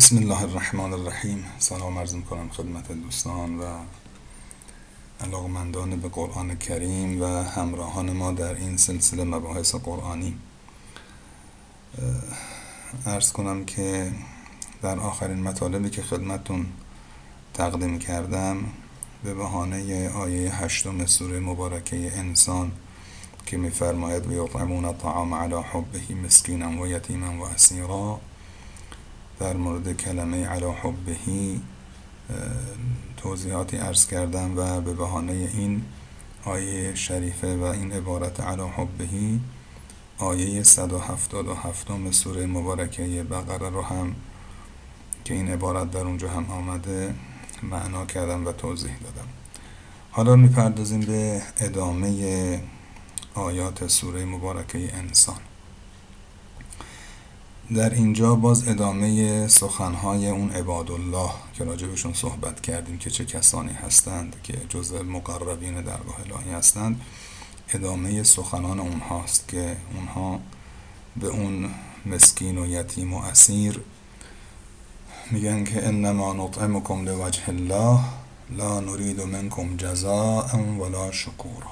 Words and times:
بسم 0.00 0.16
الله 0.16 0.42
الرحمن 0.42 0.92
الرحیم 0.92 1.44
سلام 1.58 1.98
عرض 1.98 2.14
کنم 2.30 2.48
خدمت 2.48 2.92
دوستان 2.92 3.58
و 3.58 3.64
علاقمندان 5.20 6.00
به 6.00 6.08
قرآن 6.08 6.58
کریم 6.58 7.22
و 7.22 7.24
همراهان 7.24 8.12
ما 8.12 8.32
در 8.32 8.54
این 8.54 8.76
سلسله 8.76 9.24
مباحث 9.24 9.74
قرآنی. 9.74 10.36
ارز 13.06 13.32
کنم 13.32 13.64
که 13.64 14.12
در 14.82 14.98
آخرین 14.98 15.42
مطالبی 15.42 15.90
که 15.90 16.02
خدمتون 16.02 16.66
تقدیم 17.54 17.98
کردم 17.98 18.64
به 19.24 19.34
بهانه 19.34 20.08
آیه 20.08 20.54
هشتم 20.54 21.06
سوره 21.06 21.40
مبارکه 21.40 21.96
انسان 21.96 22.72
که 23.46 23.56
میفرماید 23.56 24.26
و 24.26 24.44
یطعمون 24.44 24.84
الطعام 24.84 25.34
علی 25.34 25.54
حبه 25.72 26.14
مسکینا 26.24 26.82
و 26.82 26.86
یتیما 26.86 27.44
و 27.44 27.48
اسیرا 27.48 28.20
در 29.40 29.56
مورد 29.56 29.96
کلمه 29.96 30.46
علا 30.46 30.72
حبهی 30.72 31.60
توضیحاتی 33.16 33.76
ارز 33.76 34.06
کردم 34.06 34.58
و 34.58 34.80
به 34.80 34.94
بهانه 34.94 35.32
این 35.32 35.82
آیه 36.44 36.94
شریفه 36.94 37.56
و 37.56 37.62
این 37.62 37.92
عبارت 37.92 38.40
علا 38.40 38.66
حبهی 38.66 39.40
آیه 40.18 40.62
177 40.62 42.10
سوره 42.10 42.46
مبارکه 42.46 43.02
بقره 43.22 43.70
رو 43.70 43.82
هم 43.82 44.14
که 45.24 45.34
این 45.34 45.48
عبارت 45.48 45.90
در 45.90 46.00
اونجا 46.00 46.28
هم 46.28 46.50
آمده 46.50 47.14
معنا 47.62 48.06
کردم 48.06 48.46
و 48.46 48.52
توضیح 48.52 48.92
دادم. 48.98 49.28
حالا 50.10 50.36
می‌پردازیم 50.36 51.00
به 51.00 51.42
ادامه 51.60 52.60
آیات 53.34 53.86
سوره 53.86 54.24
مبارکه 54.24 54.94
انسان. 54.94 55.40
در 57.74 57.94
اینجا 57.94 58.34
باز 58.34 58.68
ادامه 58.68 59.48
سخنهای 59.48 60.28
اون 60.28 60.50
عباد 60.50 60.90
الله 60.90 61.30
که 61.54 61.64
راجبشون 61.64 62.12
صحبت 62.12 62.60
کردیم 62.60 62.98
که 62.98 63.10
چه 63.10 63.24
کسانی 63.24 63.72
هستند 63.72 64.36
که 64.42 64.54
جزء 64.68 65.02
مقربین 65.02 65.74
درگاه 65.74 66.16
الهی 66.20 66.50
هستند 66.50 67.00
ادامه 67.74 68.22
سخنان 68.22 68.80
اونهاست 68.80 69.48
که 69.48 69.76
اونها 69.94 70.40
به 71.16 71.26
اون 71.26 71.70
مسکین 72.06 72.58
و 72.58 72.66
یتیم 72.66 73.14
و 73.14 73.22
اسیر 73.22 73.80
میگن 75.30 75.64
که 75.64 75.86
انما 75.86 76.32
نطعمکم 76.32 77.04
لوجه 77.04 77.48
الله 77.48 78.00
لا 78.50 78.80
نرید 78.80 79.20
منکم 79.20 79.76
جزاء 79.76 80.56
ولا 80.56 81.12
شکورا. 81.12 81.70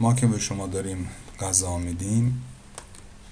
ما 0.00 0.14
که 0.14 0.26
به 0.26 0.38
شما 0.38 0.66
داریم 0.66 1.08
غذا 1.40 1.78
میدیم 1.78 2.42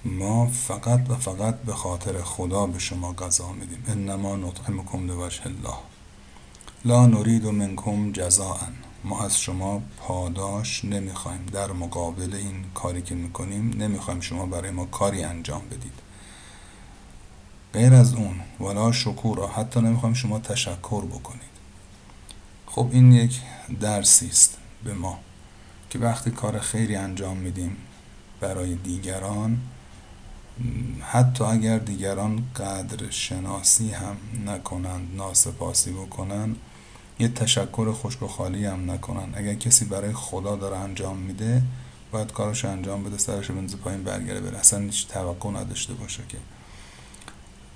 ما 0.05 0.47
فقط 0.47 1.11
و 1.11 1.15
فقط 1.15 1.63
به 1.63 1.73
خاطر 1.75 2.23
خدا 2.23 2.67
به 2.67 2.79
شما 2.79 3.13
غذا 3.13 3.53
میدیم. 3.53 3.85
انما 3.89 4.37
نطعمکم 4.37 5.07
لوجه 5.07 5.47
الله. 5.47 5.77
لا 6.85 7.07
نرید 7.07 7.47
منکم 7.47 8.13
جزاء. 8.13 8.59
ما 9.05 9.25
از 9.25 9.41
شما 9.41 9.83
پاداش 9.97 10.85
نمی‌خوایم. 10.85 11.47
در 11.47 11.73
مقابل 11.73 12.35
این 12.35 12.65
کاری 12.75 13.03
که 13.03 13.15
می‌کنیم 13.15 13.83
نمی‌خوایم 13.83 14.21
شما 14.21 14.47
برای 14.47 14.71
ما 14.71 14.85
کاری 14.85 15.25
انجام 15.25 15.63
بدید. 15.71 15.93
غیر 17.73 17.95
از 17.95 18.15
اون 18.15 18.41
ولا 18.61 18.93
شکور 18.93 19.51
حتی 19.51 19.81
نمی‌خوایم 19.81 20.15
شما 20.15 20.39
تشکر 20.39 21.05
بکنید. 21.05 21.49
خب 22.67 22.89
این 22.93 23.13
یک 23.13 23.41
درسی 23.81 24.27
است 24.27 24.57
به 24.85 24.95
ما 24.95 25.19
که 25.91 25.99
وقتی 25.99 26.31
کار 26.31 26.59
خیری 26.59 26.97
انجام 26.97 27.37
میدیم 27.37 27.77
برای 28.41 28.75
دیگران 28.75 29.59
حتی 31.01 31.45
اگر 31.45 31.79
دیگران 31.79 32.43
قدر 32.57 33.11
شناسی 33.11 33.91
هم 33.91 34.17
نکنند 34.47 35.09
ناسپاسی 35.17 35.93
بکنن 35.93 36.57
یه 37.19 37.29
تشکر 37.29 37.93
خشک 37.93 38.23
و 38.23 38.27
خالی 38.27 38.65
هم 38.65 38.91
نکنن 38.91 39.29
اگر 39.35 39.55
کسی 39.55 39.85
برای 39.85 40.13
خدا 40.13 40.57
داره 40.57 40.77
انجام 40.77 41.17
میده 41.17 41.63
باید 42.13 42.33
کارش 42.33 42.65
انجام 42.65 43.05
بده 43.05 43.19
سرش 43.19 43.51
بنز 43.51 43.77
پایین 43.77 44.03
برگره 44.03 44.41
بره. 44.41 44.59
اصلا 44.59 44.81
هیچ 44.81 45.09
توقع 45.09 45.51
نداشته 45.51 45.95
باشه 45.95 46.23
که 46.29 46.39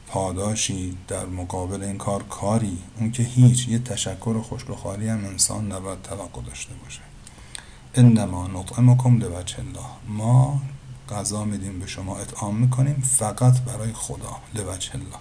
پاداشی 0.07 0.97
در 1.09 1.27
مقابل 1.27 1.83
این 1.83 1.99
کار 1.99 2.23
کاری. 2.23 2.79
اون 3.01 3.11
که 3.11 3.23
هیچ 3.23 3.69
یه 3.69 3.79
تشکر 3.79 4.41
خشک 4.43 4.71
و 4.71 4.75
خالی 4.75 5.09
هم 5.09 5.25
انسان 5.25 5.73
نباید 5.73 6.03
توقع 6.03 6.43
داشته 6.43 6.75
باشه. 6.85 7.01
انما 7.95 8.47
نطعمکم 8.47 9.19
لوجه 9.19 9.59
الله. 9.59 9.87
ما 10.09 10.63
غذا 11.13 11.45
میدیم 11.45 11.79
به 11.79 11.87
شما 11.87 12.17
اطعام 12.19 12.57
می‌کنیم 12.57 13.03
فقط 13.19 13.61
برای 13.61 13.93
خدا 13.93 14.37
لوجه 14.55 14.95
الله. 14.95 15.19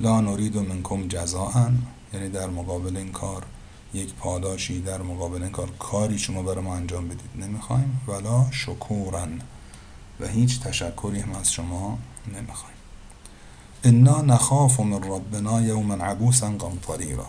لا 0.00 0.20
نرید 0.20 0.56
منکم 0.56 1.08
جزاء 1.08 1.70
یعنی 2.12 2.28
در 2.28 2.46
مقابل 2.46 2.96
این 2.96 3.12
کار 3.12 3.46
یک 3.94 4.14
پاداشی 4.14 4.80
در 4.80 5.02
مقابل 5.02 5.42
این 5.42 5.52
کار 5.52 5.70
کاری 5.78 6.18
شما 6.18 6.42
برای 6.42 6.64
ما 6.64 6.76
انجام 6.76 7.08
بدید. 7.08 7.30
نمی‌خوایم. 7.36 8.00
ولا 8.08 8.46
شکورن. 8.50 9.40
و 10.20 10.26
هیچ 10.26 10.60
تشکری 10.60 11.20
هم 11.20 11.32
از 11.32 11.52
شما 11.52 11.98
نمی‌خوایم. 12.34 12.76
انا 13.84 14.22
نخاف 14.22 14.80
من 14.80 15.02
ربنا 15.02 15.62
یوما 15.62 15.94
عبوسا 15.94 16.50
قمطریرا 16.50 17.26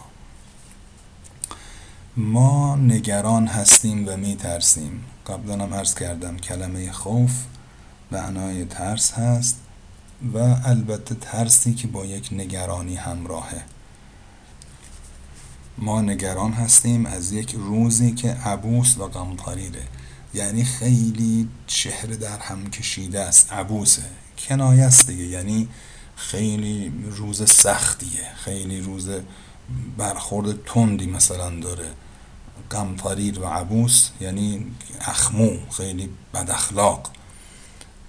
ما 2.18 2.76
نگران 2.76 3.48
هستیم 3.48 4.08
و 4.08 4.18
میترسیم. 4.18 5.04
قبلا 5.28 5.54
هم 5.64 5.74
عرض 5.74 5.96
کردم 5.96 6.38
کلمه 6.38 6.92
خوف 6.92 7.32
معنای 8.12 8.66
ترس 8.66 9.14
هست 9.14 9.56
و 10.34 10.38
البته 10.66 11.16
ترسی 11.16 11.74
که 11.74 11.88
با 11.88 12.06
یک 12.06 12.30
نگرانی 12.32 12.96
همراهه. 12.96 13.64
ما 15.78 16.02
نگران 16.02 16.54
هستیم 16.54 17.06
از 17.06 17.32
یک 17.32 17.56
روزی 17.56 18.12
که 18.12 18.30
عبوس 18.32 18.98
و 18.98 19.08
غمطریره 19.08 19.84
یعنی 20.34 20.64
خیلی 20.64 21.50
چهره 21.68 22.16
در 22.16 22.40
هم 22.40 22.70
کشیده 22.70 23.20
است. 23.20 23.54
عبوسه. 23.54 24.04
کنایه 24.38 24.84
است 24.84 25.08
دیگه. 25.08 25.24
یعنی 25.24 25.68
خیلی 26.16 26.94
روز 27.12 27.52
سختیه. 27.52 28.34
خیلی 28.36 28.82
روز 28.82 29.10
برخورد 29.98 30.66
تندی 30.66 31.06
مثلا 31.06 31.50
داره. 31.50 31.88
قمطریر 32.70 33.40
و 33.40 33.46
عبوس 33.46 34.10
یعنی 34.22 34.66
اخمو 35.02 35.58
خیلی 35.72 36.10
بد 36.34 36.50
اخلاق. 36.52 37.10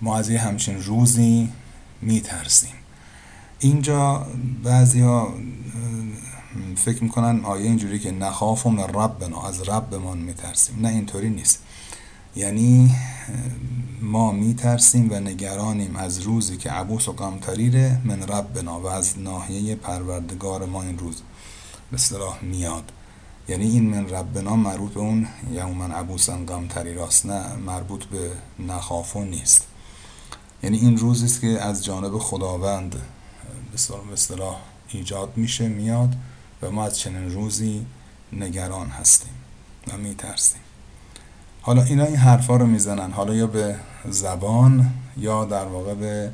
ما 0.01 0.17
از 0.17 0.29
یه 0.29 0.41
همچین 0.41 0.83
روزی 0.83 1.49
میترسیم. 2.03 2.75
اینجا 3.59 4.27
بعضی 4.65 5.01
ها 5.01 5.35
فکر 6.77 7.05
می‌کنن 7.05 7.45
آیه 7.45 7.65
اینجوری 7.65 7.99
که 7.99 8.11
نخاف 8.11 8.67
من 8.67 8.79
ربنا 8.79 9.43
از 9.43 9.69
ربمان 9.69 10.19
میترسیم. 10.19 10.79
نه 10.81 10.89
اینطوری 10.89 11.31
نیست. 11.31 11.63
یعنی 12.37 12.95
ما 14.01 14.33
میترسیم 14.33 15.13
و 15.13 15.15
نگرانیم 15.15 15.97
از 15.97 16.21
روزی 16.21 16.57
که 16.57 16.71
عبوس 16.71 17.09
و 17.09 17.13
قمطریره 17.13 18.01
من 18.05 18.23
ربنا 18.23 18.81
و 18.81 18.87
از 18.87 19.19
ناحیه 19.19 19.75
پروردگار 19.75 20.67
ما 20.67 20.83
این 20.83 20.99
روز. 20.99 21.23
به 21.93 21.99
صلاح 21.99 22.45
میاد. 22.45 22.93
یعنی 23.49 23.65
این 23.65 23.91
من 23.91 24.09
ربنا 24.09 24.57
مربوط 24.57 24.93
به 24.93 25.01
اون 25.01 25.27
یومن 25.53 25.93
عبوسن 25.93 26.47
قمطری 26.47 26.95
راست 26.95 27.27
نه 27.27 27.57
مربوط 27.57 28.05
به 28.05 28.31
نخافو 28.59 29.25
نیست. 29.25 29.67
یعنی 30.63 30.79
این 30.79 30.99
روزی 30.99 31.25
است 31.25 31.41
که 31.41 31.47
از 31.47 31.85
جانب 31.85 32.19
خداوند 32.19 32.91
به 33.73 34.13
اصطلاح 34.13 34.57
ایجاد 34.89 35.33
میشه 35.37 35.69
میاد 35.69 36.17
و 36.63 36.71
ما 36.71 36.85
از 36.85 36.99
چنین 36.99 37.31
روزی 37.31 37.87
نگران 38.33 38.89
هستیم 38.89 39.35
و 39.89 39.97
میترسیم. 39.97 40.61
حالا 41.63 41.83
اینا 41.83 42.05
این 42.05 42.17
حرفا 42.17 42.57
رو 42.57 42.67
می‌زنن. 42.67 43.11
حالا 43.11 43.35
یا 43.35 43.47
به 43.47 43.77
زبان 44.09 44.91
یا 45.17 45.45
در 45.45 45.65
واقع 45.65 45.95
به 45.95 46.33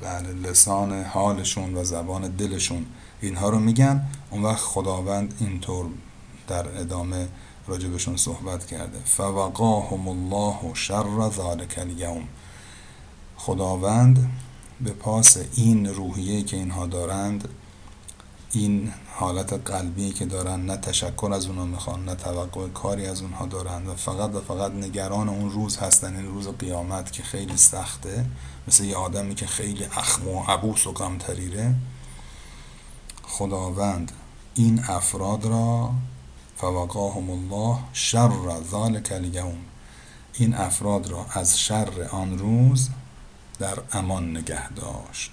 بله 0.00 0.32
لسان 0.42 1.02
حالشون 1.02 1.74
و 1.74 1.84
زبان 1.84 2.28
دلشون 2.28 2.86
اینها 3.20 3.48
رو 3.48 3.58
میگن. 3.58 4.06
اون 4.30 4.42
وقت 4.42 4.60
خداوند 4.60 5.34
اینطور 5.40 5.86
در 6.48 6.80
ادامه 6.80 7.28
راجبشون 7.66 8.16
صحبت 8.16 8.66
کرده. 8.66 8.98
فوقاهم 9.04 10.08
الله 10.08 10.74
شر 10.74 11.30
ذلک 11.30 11.74
الیوم. 11.78 12.24
خداوند 13.36 14.30
به 14.80 14.90
پاس 14.90 15.38
این 15.54 15.86
روحیه 15.86 16.42
که 16.42 16.56
اینها 16.56 16.86
دارند 16.86 17.48
این 18.52 18.92
حالت 19.14 19.52
قلبی 19.70 20.12
که 20.12 20.26
دارن 20.26 20.66
نه 20.66 20.76
تشکر 20.76 21.30
از 21.32 21.46
اونها 21.46 21.64
می‌خوان 21.64 22.04
نه 22.04 22.14
توقع 22.14 22.68
کاری 22.68 23.06
از 23.06 23.22
اونها 23.22 23.46
دارن 23.46 23.86
و 23.86 23.94
فقط 23.94 24.34
و 24.34 24.40
فقط 24.40 24.72
نگران 24.72 25.28
اون 25.28 25.50
روز 25.50 25.76
هستن 25.76 26.16
این 26.16 26.26
روز 26.26 26.48
قیامت 26.48 27.12
که 27.12 27.22
خیلی 27.22 27.56
سخته 27.56 28.24
مثل 28.68 28.84
یه 28.84 28.96
آدمی 28.96 29.34
که 29.34 29.46
خیلی 29.46 29.84
اخم 29.84 30.28
و 30.28 30.42
عبوس 30.42 30.86
و 30.86 30.92
غمتریره. 30.92 31.74
خداوند 33.22 34.12
این 34.54 34.84
افراد 34.88 35.44
را 35.44 35.90
فوقاهم 36.56 37.30
الله 37.30 37.78
شر 37.92 38.62
ذلک 38.70 39.12
الیوم. 39.12 39.58
این 40.34 40.54
افراد 40.54 41.10
را 41.10 41.26
از 41.30 41.58
شر 41.60 42.08
آن 42.10 42.38
روز 42.38 42.88
در 43.58 43.78
امان 43.92 44.36
نگه 44.36 44.72
داشت. 44.72 45.32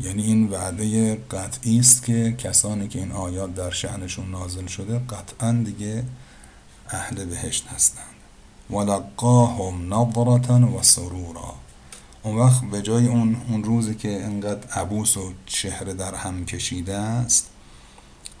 یعنی 0.00 0.22
این 0.22 0.48
وعده 0.48 1.14
قطعی 1.14 1.78
است 1.78 2.04
که 2.04 2.34
کسانی 2.38 2.88
که 2.88 2.98
این 2.98 3.12
آیات 3.12 3.54
در 3.54 3.70
شعنشون 3.70 4.30
نازل 4.30 4.66
شده 4.66 4.98
قطعا 4.98 5.52
دیگه 5.52 6.04
اهل 6.90 7.24
بهشت 7.24 7.66
هستند. 7.66 8.04
ولقاهم 8.70 9.94
نظرة 9.94 10.64
و 10.64 10.82
سرورا. 10.82 11.54
اون 12.22 12.36
وقت 12.36 12.64
به 12.64 12.82
جای 12.82 13.06
اون 13.06 13.36
اون 13.48 13.64
روزی 13.64 13.94
که 13.94 14.24
انقدر 14.24 14.70
عبوس 14.70 15.16
و 15.16 15.32
چهره 15.46 15.94
در 15.94 16.14
هم 16.14 16.44
کشیده 16.44 16.96
است 16.96 17.50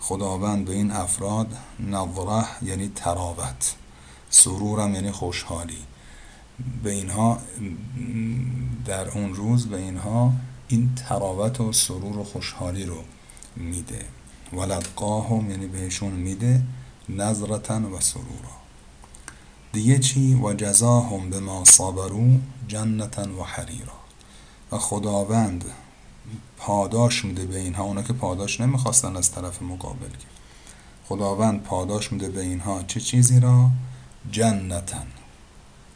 خداوند 0.00 0.64
به 0.64 0.72
این 0.72 0.90
افراد 0.90 1.56
نظره 1.80 2.44
یعنی 2.62 2.92
تراوت 2.94 3.74
سرورم 4.30 4.94
یعنی 4.94 5.10
خوشحالی. 5.10 5.78
به 6.82 6.90
اینها 6.90 7.38
در 8.84 9.08
اون 9.08 9.34
روز 9.34 9.66
به 9.66 9.76
اینها 9.76 10.32
این 10.68 10.94
تراوت 10.94 11.60
و 11.60 11.72
سرور 11.72 12.18
و 12.18 12.24
خوشحالی 12.24 12.84
رو 12.84 12.96
میده. 13.56 14.04
ولقاهم 14.52 15.50
یعنی 15.50 15.66
بهشون 15.66 16.12
میده 16.12 16.62
نظرتن 17.08 17.84
و 17.84 18.00
سرورا. 18.00 18.58
دیگه 19.72 19.98
چی؟ 19.98 20.34
و 20.34 20.54
جزاهم 20.54 21.30
به 21.30 21.40
ما 21.40 21.64
صابرو 21.64 22.38
جنتن 22.68 23.30
و 23.30 23.42
حریرا. 23.42 23.92
و 24.72 24.78
خداوند 24.78 25.64
پاداش 26.56 27.24
میده 27.24 27.46
به 27.46 27.58
اینها. 27.58 27.84
اونا 27.84 28.02
که 28.02 28.12
پاداش 28.12 28.60
نمی‌خواستن 28.60 29.16
از 29.16 29.32
طرف 29.32 29.62
مقابل 29.62 30.08
که. 30.08 30.26
خداوند 31.08 31.62
پاداش 31.62 32.12
میده 32.12 32.28
به 32.28 32.40
اینها. 32.40 32.82
چه 32.82 33.00
چیزی 33.00 33.40
را؟ 33.40 33.70
جنتن. 34.32 35.06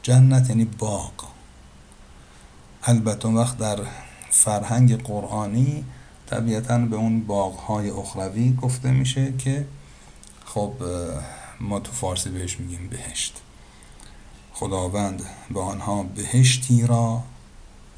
جنت 0.03 0.49
یعنی 0.49 0.65
باغ. 0.65 1.13
البته 2.83 3.29
وقت 3.29 3.59
در 3.59 3.79
فرهنگ 4.33 5.03
قرآنی 5.03 5.85
طبیعتا 6.27 6.79
به 6.79 6.97
اون 6.97 7.21
باغهای 7.21 7.91
اخروی 7.91 8.53
گفته 8.63 8.91
میشه 8.91 9.33
که 9.39 9.67
خب 10.45 10.73
ما 11.61 11.81
تو 11.81 11.93
فارسی 11.93 12.31
بهش 12.31 12.61
میگیم 12.61 12.89
بهشت. 12.89 13.43
خداوند 14.53 15.23
به 15.51 15.61
آنها 15.61 16.03
بهشتی 16.03 16.87
را 16.87 17.23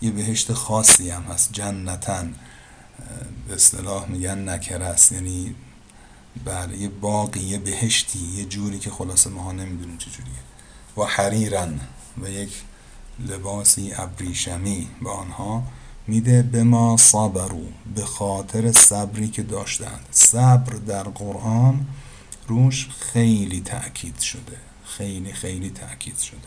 یه 0.02 0.10
بهشت 0.10 0.52
خاصی 0.52 1.10
هم 1.10 1.22
هست 1.22 1.52
جنتن 1.52 2.34
به 3.48 3.54
اصطلاح 3.54 4.06
میگن 4.06 4.48
نکره 4.48 4.96
یعنی 5.10 5.54
بله 6.44 6.78
یه 6.78 6.88
باقی 6.88 7.40
یه 7.40 7.58
بهشتی 7.58 8.18
یه 8.18 8.44
جوری 8.44 8.78
که 8.78 8.90
خلاصه 8.90 9.30
ماها 9.30 9.52
نمی‌دونیم 9.52 9.98
چه 9.98 10.10
جوریه. 10.10 10.32
و 10.96 11.02
حریرن 11.02 11.80
و 12.22 12.28
یک 12.28 12.62
لباسی 13.18 13.92
ابریشمی 13.96 14.88
به 15.02 15.10
آنها 15.10 15.62
میده 16.06 16.42
به 16.42 16.64
ما 16.64 16.96
صبرو 16.96 17.62
به 17.94 18.04
خاطر 18.04 18.72
صبری 18.72 19.28
که 19.28 19.42
داشتند. 19.42 20.06
صبر 20.10 20.72
در 20.72 21.02
قرآن 21.02 21.86
روش 22.48 22.88
خیلی 22.88 23.60
تأکید 23.60 24.18
شده. 24.18 24.56
خیلی 24.84 25.32
خیلی 25.32 25.70
تأکید 25.70 26.18
شده. 26.18 26.38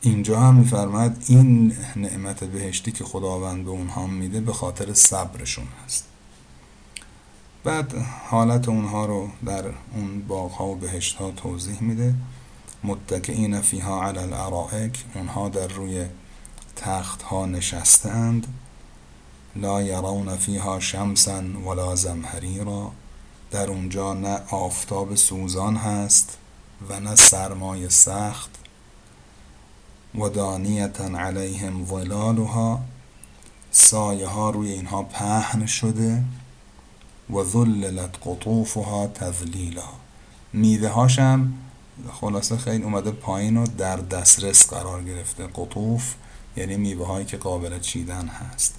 اینجا 0.00 0.40
هم 0.40 0.54
میفرماد 0.54 1.16
این 1.26 1.76
نعمت 1.96 2.44
بهشتی 2.44 2.92
که 2.92 3.04
خداوند 3.04 3.64
به 3.64 3.70
اونها 3.70 4.06
میده 4.06 4.40
به 4.40 4.52
خاطر 4.52 4.94
صبرشون 4.94 5.66
هست. 5.84 6.04
بعد 7.64 7.94
حالت 8.30 8.68
اونها 8.68 9.06
رو 9.06 9.28
در 9.46 9.64
اون 9.94 10.22
باغ 10.28 10.60
و 10.60 10.74
بهشت 10.74 11.16
ها 11.16 11.30
توضیح 11.30 11.82
میده. 11.82 12.14
متکئین 12.84 13.60
فیها 13.60 14.04
علی 14.04 14.18
الارائک 14.18 15.04
اونها 15.14 15.48
در 15.48 15.68
روی 15.68 16.06
تخت 16.80 17.22
ها 17.22 17.46
نشستند 17.46 18.46
لا 19.56 19.82
یرون 19.82 20.36
فیها 20.36 20.80
شمسا 20.80 21.42
ولا 21.66 21.96
زمهریرا. 21.96 22.92
در 23.50 23.70
اونجا 23.70 24.14
نه 24.14 24.40
آفتاب 24.50 25.14
سوزان 25.14 25.76
هست 25.76 26.38
و 26.88 27.00
نه 27.00 27.16
سرمای 27.16 27.90
سخت. 27.90 28.50
و 30.14 30.28
دانیتا 30.28 31.04
علیهم 31.04 31.86
ظلالها. 31.86 32.80
سایه 33.70 34.26
ها 34.26 34.50
روی 34.50 34.72
اینها 34.72 35.02
پهن 35.02 35.66
شده 35.66 36.24
و 37.30 37.44
ذللت 37.44 38.14
قطوفها 38.26 39.06
تذلیلا. 39.06 39.88
میوه 40.52 40.88
هاشم 40.88 41.52
خلاصه 42.20 42.56
خیلی 42.56 42.84
اومده 42.84 43.10
پایین 43.10 43.56
و 43.56 43.66
در 43.78 43.96
دسترس 43.96 44.70
قرار 44.70 45.04
گرفته. 45.04 45.46
قطوف 45.46 46.14
یعنی 46.56 46.76
میوه 46.76 47.06
هایی 47.06 47.26
که 47.26 47.36
قابل 47.36 47.78
چیدن 47.80 48.26
هست. 48.26 48.74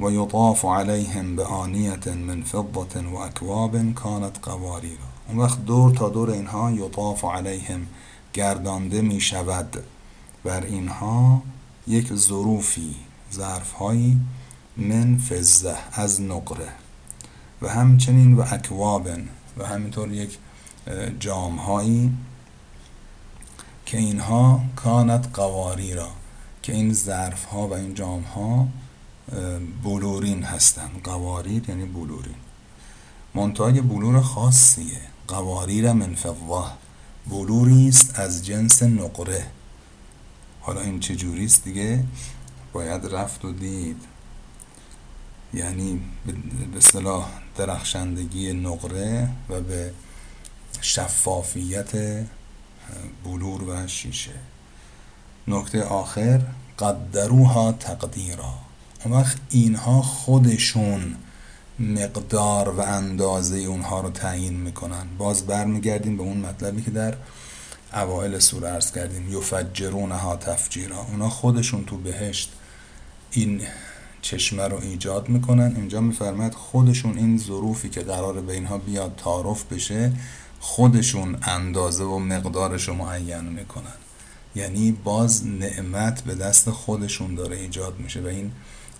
و 0.00 0.10
یطاف 0.10 0.64
علیهم 0.64 1.36
به 1.36 1.44
آنیت 1.44 2.08
من 2.08 2.42
فضة 2.42 3.06
و 3.06 3.16
اکواب 3.16 3.94
کانت 3.94 4.38
قواریرا 4.42 5.04
اون 5.28 5.38
وقت 5.38 5.64
دور 5.64 5.94
تا 5.94 6.08
دور 6.08 6.30
اینها 6.30 6.70
یطاف 6.70 7.24
علیهم 7.24 7.86
گردانده 8.32 9.02
می 9.02 9.20
شود 9.20 9.84
بر 10.44 10.64
اینها 10.64 11.42
یک 11.86 12.14
ظروفی 12.14 12.94
ظرفهایی 13.32 14.20
من 14.76 15.18
فزه 15.18 15.76
از 15.92 16.22
نقره. 16.22 16.68
و 17.62 17.68
همچنین 17.68 18.36
و 18.36 18.44
اکوابن 18.50 19.28
و 19.58 19.66
همینطور 19.66 20.12
یک 20.12 20.38
جامهایی 21.20 22.12
که 23.88 23.98
اینها 23.98 24.60
کانت 24.76 25.28
قواری 25.32 25.94
را 25.94 26.08
که 26.62 26.72
این 26.72 26.92
ظرف 26.92 27.44
ها 27.44 27.68
و 27.68 27.74
این 27.74 27.94
جام 27.94 28.22
ها 28.22 28.68
بلورین 29.84 30.42
هستند. 30.42 31.00
قواریر 31.04 31.68
یعنی 31.68 31.84
بلورین. 31.84 32.34
منتهای 33.34 33.80
بلور 33.80 34.20
خاصیه. 34.20 35.00
قواریر 35.28 35.92
من 35.92 36.14
فضه 36.14 36.64
بلوری 37.26 37.88
است 37.88 38.18
از 38.18 38.46
جنس 38.46 38.82
نقره. 38.82 39.46
حالا 40.60 40.80
این 40.80 41.00
چه 41.00 41.16
جوریست 41.16 41.64
دیگه؟ 41.64 42.04
باید 42.72 43.06
رفت 43.06 43.44
و 43.44 43.52
دید. 43.52 44.00
یعنی 45.54 46.00
به 46.74 46.80
صلاح 46.80 47.28
درخشندگی 47.56 48.52
نقره 48.52 49.28
و 49.48 49.60
به 49.60 49.92
شفافیت 50.80 51.92
بلور 53.24 53.62
و 53.62 53.86
شیشه. 53.86 54.34
نکته 55.48 55.82
آخر 55.82 56.40
قدروها 56.78 57.72
تقدیرا. 57.72 58.54
اون 59.04 59.14
وقت 59.14 59.36
اینها 59.50 60.02
خودشون 60.02 61.14
مقدار 61.78 62.68
و 62.68 62.80
اندازه 62.80 63.58
اونها 63.58 64.00
رو 64.00 64.10
تعیین 64.10 64.54
می‌کنن. 64.54 65.06
باز 65.18 65.46
برمیگردیم 65.46 66.16
به 66.16 66.22
اون 66.22 66.36
مطلبی 66.36 66.82
که 66.82 66.90
در 66.90 67.14
اوائل 67.92 68.38
سوره 68.38 68.68
ارز 68.68 68.92
کردیم. 68.92 69.32
یفجرونها 69.32 70.36
تفجیرا. 70.36 70.98
اونا 71.02 71.28
خودشون 71.28 71.84
تو 71.84 71.96
بهشت 71.96 72.52
این 73.30 73.62
چشمه 74.22 74.68
رو 74.68 74.80
ایجاد 74.80 75.28
می‌کنن. 75.28 75.76
اینجا 75.76 76.00
میفرماید 76.00 76.54
خودشون 76.54 77.18
این 77.18 77.38
ظروفی 77.38 77.88
که 77.88 78.00
قرار 78.00 78.40
به 78.40 78.52
اینها 78.52 78.78
بیاد 78.78 79.20
تعارف 79.24 79.64
بشه 79.64 80.12
خودشون 80.60 81.38
اندازه 81.42 82.04
و 82.04 82.18
مقدارش 82.18 82.88
رو 82.88 82.94
معین 82.94 83.40
می‌کنن. 83.44 83.98
یعنی 84.54 84.92
باز 84.92 85.46
نعمت 85.46 86.20
به 86.20 86.34
دست 86.34 86.70
خودشون 86.70 87.34
داره 87.34 87.56
ایجاد 87.56 87.98
میشه. 87.98 88.20
و 88.20 88.26
این 88.26 88.52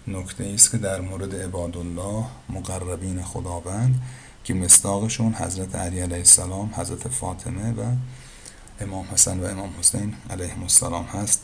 نکته 0.06 0.44
است 0.54 0.70
که 0.70 0.78
در 0.78 1.00
مورد 1.00 1.34
عبادالله 1.34 2.24
مقربین 2.48 3.22
خداوند 3.22 4.02
که 4.44 4.54
مستاقشون 4.54 5.34
حضرت 5.34 5.74
علی 5.74 6.00
علیه 6.00 6.16
السلام 6.16 6.74
حضرت 6.76 7.08
فاطمه 7.08 7.72
و 7.72 7.82
امام 8.80 9.04
حسن 9.12 9.40
و 9.40 9.44
امام 9.44 9.70
حسین 9.80 10.14
علیه 10.30 10.62
السلام 10.62 11.04
هست 11.04 11.42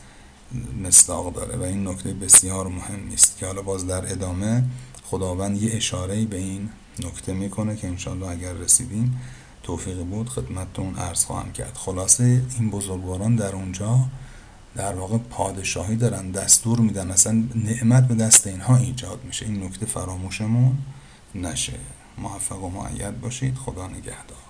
مستاق 0.83 1.33
داره. 1.33 1.57
و 1.57 1.63
این 1.63 1.89
نکته 1.89 2.13
بسیار 2.13 2.69
مهم 2.69 3.13
است 3.13 3.39
که 3.39 3.47
حالا 3.47 3.63
باز 3.63 3.87
در 3.87 4.13
ادامه 4.13 4.65
خداوند 5.05 5.63
یه 5.63 5.77
اشاره 5.77 6.25
به 6.25 6.37
این 6.37 6.69
نکته 6.99 7.33
می‌کنه 7.33 7.77
که 7.77 7.87
انشالله 7.89 8.29
اگر 8.29 8.53
رسیدیم 8.53 9.21
توفیق 9.65 10.03
بود 10.03 10.29
خدمتتون 10.29 10.97
عرض 10.97 11.25
خواهم 11.25 11.53
کرد. 11.53 11.75
خلاصه 11.75 12.43
این 12.59 12.71
بزرگواران 12.71 13.37
در 13.37 13.55
اونجا 13.55 13.99
در 14.77 14.95
واقع 14.95 15.19
پادشاهی 15.19 15.97
دارن 15.97 16.31
دستور 16.31 16.81
میدن 16.81 17.11
اصلا 17.11 17.45
نعمت 17.55 18.09
به 18.09 18.15
دست 18.15 18.47
اینها 18.47 18.77
ایجاد 18.77 19.21
میشه. 19.25 19.47
این 19.47 19.65
نکته 19.65 19.87
فراموشمون 19.87 20.79
نشه. 21.35 21.79
موفق 22.19 22.63
و 22.63 22.69
معید 22.69 23.21
باشید. 23.21 23.55
خدا 23.55 23.87
نگهدار. 23.87 24.44